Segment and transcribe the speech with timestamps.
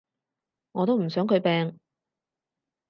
[0.71, 1.77] 我都唔想佢病